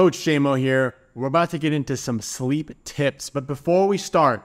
[0.00, 0.94] Coach JMO here.
[1.14, 4.42] We're about to get into some sleep tips, but before we start,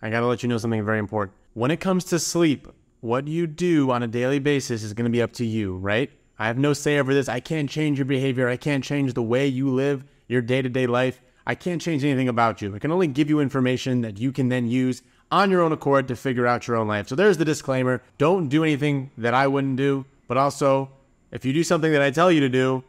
[0.00, 1.36] I gotta let you know something very important.
[1.54, 2.68] When it comes to sleep,
[3.00, 6.12] what you do on a daily basis is gonna be up to you, right?
[6.38, 7.28] I have no say over this.
[7.28, 8.48] I can't change your behavior.
[8.48, 11.20] I can't change the way you live your day to day life.
[11.44, 12.72] I can't change anything about you.
[12.72, 15.02] I can only give you information that you can then use
[15.32, 17.08] on your own accord to figure out your own life.
[17.08, 18.00] So there's the disclaimer.
[18.16, 20.88] Don't do anything that I wouldn't do, but also,
[21.32, 22.84] if you do something that I tell you to do,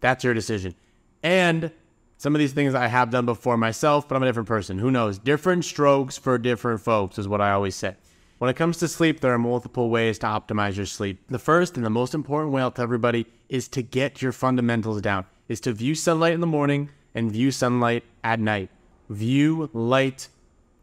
[0.00, 0.74] that's your decision.
[1.22, 1.70] And
[2.18, 4.78] some of these things I have done before myself, but I'm a different person.
[4.78, 5.18] Who knows?
[5.18, 7.96] Different strokes for different folks is what I always say.
[8.38, 11.20] When it comes to sleep, there are multiple ways to optimize your sleep.
[11.28, 15.00] The first and the most important way I'll tell everybody is to get your fundamentals
[15.00, 18.70] down, is to view sunlight in the morning and view sunlight at night.
[19.08, 20.28] View light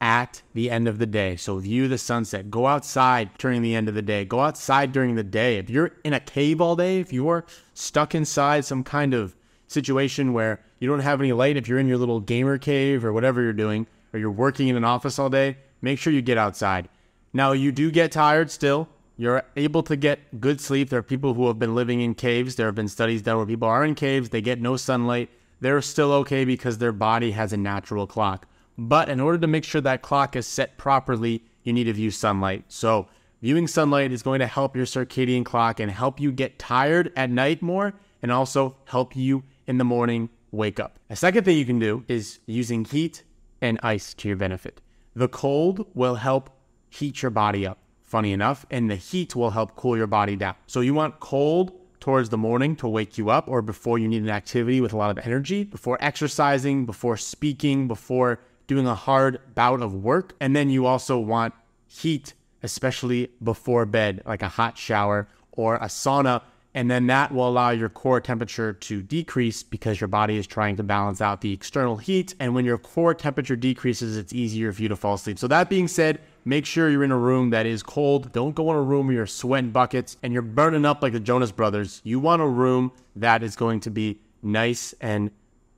[0.02, 1.36] at the end of the day.
[1.36, 2.50] So view the sunset.
[2.50, 4.24] Go outside during the end of the day.
[4.24, 5.58] Go outside during the day.
[5.58, 9.36] If you're in a cave all day, if you're stuck inside some kind of
[9.70, 13.14] situation where you don't have any light, if you're in your little gamer cave or
[13.14, 16.38] whatever you're doing, or you're working in an office all day, make sure you get
[16.38, 16.90] outside.
[17.34, 18.90] Now, you do get tired still.
[19.16, 20.90] You're able to get good sleep.
[20.90, 22.56] There are people who have been living in caves.
[22.56, 25.30] There have been studies done where people are in caves, they get no sunlight.
[25.62, 28.48] They're still okay because their body has a natural clock.
[28.78, 32.12] But in order to make sure that clock is set properly, you need to view
[32.12, 32.64] sunlight.
[32.70, 33.08] So,
[33.42, 37.30] viewing sunlight is going to help your circadian clock and help you get tired at
[37.30, 40.98] night more and also help you in the morning wake up.
[41.12, 43.24] A second thing you can do is using heat
[43.62, 44.82] and ice to your benefit.
[45.16, 46.50] The cold will help
[46.90, 50.56] heat your body up, funny enough, and the heat will help cool your body down.
[50.66, 54.24] So you want cold towards the morning to wake you up or before you need
[54.24, 59.40] an activity with a lot of energy, before exercising, before speaking, before doing a hard
[59.54, 60.34] bout of work.
[60.40, 61.54] And then you also want
[61.86, 66.42] heat, especially before bed, like a hot shower or a sauna
[66.76, 70.76] and then that will allow your core temperature to decrease because your body is trying
[70.76, 72.36] to balance out the external heat.
[72.40, 75.40] And when your core temperature decreases, it's easier for you to fall asleep.
[75.40, 78.32] So, that being said, make sure you're in a room that is cold.
[78.32, 81.20] Don't go in a room where you're sweating buckets and you're burning up like the
[81.20, 82.02] Jonas Brothers.
[82.04, 85.32] You want a room that is going to be nice and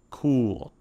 [0.09, 0.73] cool.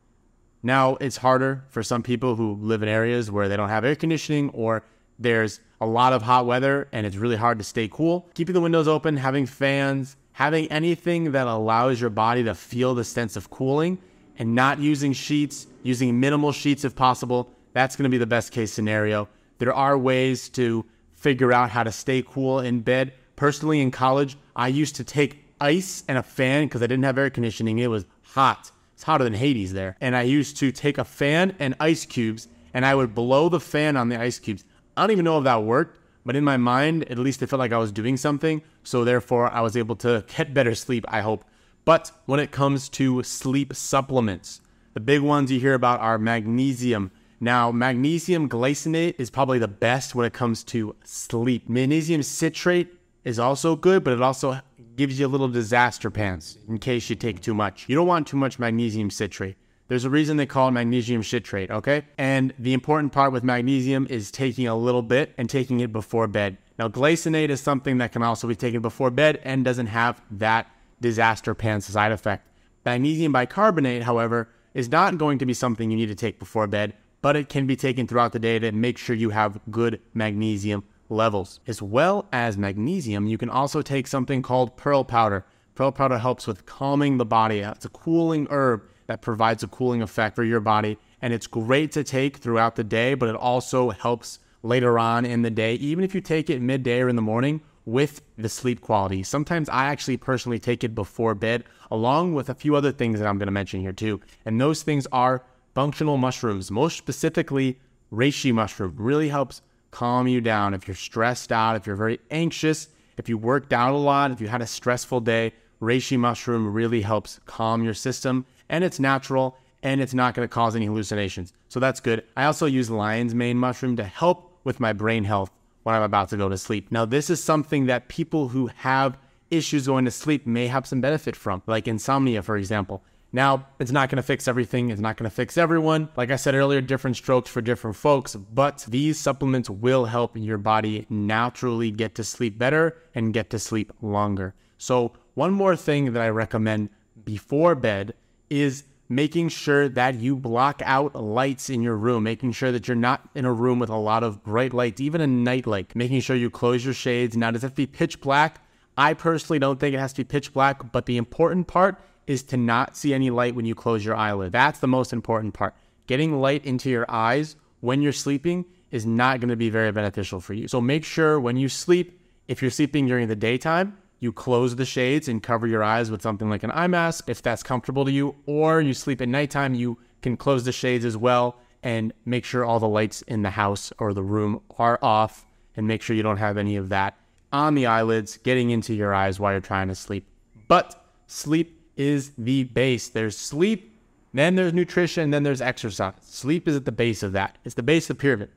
[0.63, 3.95] Now, it's harder for some people who live in areas where they don't have air
[3.95, 4.85] conditioning or
[5.19, 8.29] there's a lot of hot weather and it's really hard to stay cool.
[8.35, 13.05] Keeping the windows open, having fans, having anything that allows your body to feel the
[13.05, 13.99] sense of cooling
[14.39, 18.53] and not using sheets, using minimal sheets if possible, that's going to be the best
[18.53, 19.29] case scenario.
[19.59, 23.13] There are ways to figure out how to stay cool in bed.
[23.37, 27.19] Personally, in college, I used to take ice and a fan because I didn't have
[27.19, 27.79] air conditioning.
[27.79, 28.71] It was hot.
[28.95, 29.97] It's hotter than Hades there.
[30.01, 33.61] And I used to take a fan and ice cubes and I would blow the
[33.61, 34.65] fan on the ice cubes.
[35.01, 37.59] I don't even know if that worked, but in my mind, at least it felt
[37.59, 38.61] like I was doing something.
[38.83, 41.43] So therefore, I was able to get better sleep, I hope.
[41.87, 44.61] But when it comes to sleep supplements,
[44.93, 47.13] the big ones you hear about are magnesium.
[47.41, 51.67] Now, magnesium glycinate is probably the best when it comes to sleep.
[51.67, 52.93] Magnesium citrate
[53.25, 54.61] is also good, but it also
[54.97, 57.89] gives you a little disaster pants in case you take too much.
[57.89, 59.57] You don't want too much magnesium citrate.
[59.91, 62.05] There's a reason they call it magnesium citrate, okay?
[62.17, 66.29] And the important part with magnesium is taking a little bit and taking it before
[66.29, 66.59] bed.
[66.79, 70.71] Now, glycinate is something that can also be taken before bed and doesn't have that
[71.01, 72.47] disaster pants side effect.
[72.85, 76.95] Magnesium bicarbonate, however, is not going to be something you need to take before bed,
[77.21, 80.85] but it can be taken throughout the day to make sure you have good magnesium
[81.09, 81.59] levels.
[81.67, 85.45] As well as magnesium, you can also take something called pearl powder.
[85.75, 87.59] Pearl powder helps with calming the body.
[87.59, 90.97] It's a cooling herb that provides a cooling effect for your body.
[91.21, 95.43] And it's great to take throughout the day, but it also helps later on in
[95.43, 98.81] the day, even if you take it midday or in the morning with the sleep
[98.81, 99.25] quality.
[99.25, 103.27] Sometimes I actually personally take it before bed, along with a few other things that
[103.27, 104.21] I'm going to mention here too.
[104.45, 105.43] And those things are
[105.75, 107.81] functional mushrooms, most specifically,
[108.13, 109.61] reishi mushroom really helps
[109.91, 110.73] calm you down.
[110.73, 114.41] If you're stressed out, if you're very anxious, if you worked out a lot, if
[114.41, 119.57] you had a stressful day, reishi mushroom really helps calm your system and it's natural
[119.83, 121.53] and it's not going to cause any hallucinations.
[121.69, 122.25] So that's good.
[122.37, 125.51] I also use lion's mane mushroom to help with my brain health
[125.83, 126.91] when I'm about to go to sleep.
[126.91, 129.19] Now, this is something that people who have
[129.51, 133.03] issues going to sleep may have some benefit from, like insomnia, for example.
[133.33, 134.91] Now, it's not going to fix everything.
[134.91, 136.09] It's not going to fix everyone.
[136.17, 140.59] Like I said earlier, different strokes for different folks, but these supplements will help your
[140.59, 144.55] body naturally get to sleep better and get to sleep longer.
[144.79, 146.91] So, one more thing that I recommend
[147.25, 148.13] before bed
[148.51, 152.95] is making sure that you block out lights in your room, making sure that you're
[152.95, 156.21] not in a room with a lot of bright lights, even a night light, making
[156.21, 157.39] sure you close your shades.
[157.39, 158.63] Now, does it have to be pitch black?
[158.99, 162.43] I personally don't think it has to be pitch black, but the important part is
[162.43, 164.53] to not see any light when you close your eyelid.
[164.53, 165.75] That's the most important part.
[166.07, 170.39] Getting light into your eyes when you're sleeping is not going to be very beneficial
[170.39, 170.69] for you.
[170.69, 174.85] So make sure when you sleep, if you're sleeping during the daytime, you close the
[174.85, 178.13] shades and cover your eyes with something like an eye mask if that's comfortable to
[178.13, 182.45] you, or you sleep at nighttime, you can close the shades as well and make
[182.45, 186.15] sure all the lights in the house or the room are off and make sure
[186.15, 187.17] you don't have any of that
[187.53, 190.27] on the eyelids getting into your eyes while you're trying to sleep.
[190.69, 193.09] But sleep is the base.
[193.09, 193.99] There's sleep,
[194.35, 196.15] then there's nutrition, then there's exercise.
[196.21, 197.57] Sleep is at the base of that.
[197.65, 198.51] It's the base of the pyramid.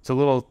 [0.00, 0.48] It's a little,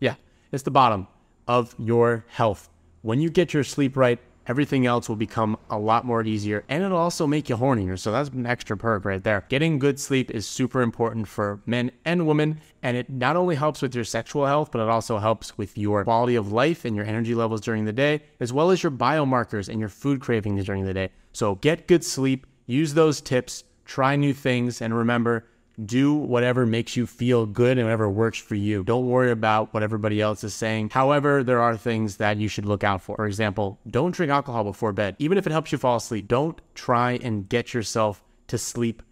[0.00, 0.16] yeah,
[0.52, 1.06] it's the bottom
[1.46, 2.68] of your health.
[3.02, 4.18] When you get your sleep right,
[4.48, 7.98] everything else will become a lot more easier and it'll also make you hornier.
[7.98, 9.44] So that's an extra perk right there.
[9.48, 12.60] Getting good sleep is super important for men and women.
[12.82, 16.04] And it not only helps with your sexual health, but it also helps with your
[16.04, 19.68] quality of life and your energy levels during the day, as well as your biomarkers
[19.68, 21.10] and your food cravings during the day.
[21.32, 25.46] So get good sleep, use those tips, try new things, and remember,
[25.84, 28.82] do whatever makes you feel good and whatever works for you.
[28.84, 30.90] Don't worry about what everybody else is saying.
[30.90, 33.16] However, there are things that you should look out for.
[33.16, 35.16] For example, don't drink alcohol before bed.
[35.18, 39.02] Even if it helps you fall asleep, don't try and get yourself to sleep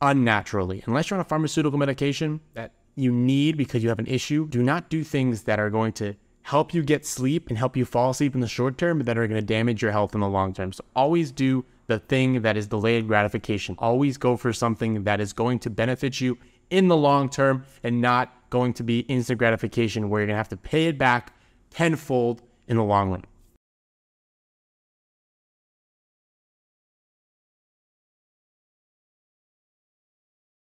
[0.00, 0.82] unnaturally.
[0.86, 4.62] Unless you're on a pharmaceutical medication that you need because you have an issue, do
[4.62, 8.10] not do things that are going to help you get sleep and help you fall
[8.10, 10.28] asleep in the short term, but that are going to damage your health in the
[10.28, 10.72] long term.
[10.72, 13.74] So always do the thing that is delayed gratification.
[13.78, 16.38] Always go for something that is going to benefit you
[16.70, 20.38] in the long term and not going to be instant gratification where you're going to
[20.38, 21.34] have to pay it back
[21.70, 23.24] tenfold in the long run.